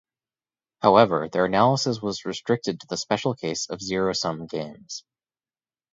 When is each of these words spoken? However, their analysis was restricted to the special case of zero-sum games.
However, 0.81 1.29
their 1.31 1.45
analysis 1.45 2.01
was 2.01 2.25
restricted 2.25 2.79
to 2.79 2.87
the 2.87 2.97
special 2.97 3.35
case 3.35 3.69
of 3.69 3.83
zero-sum 3.83 4.47
games. 4.47 5.03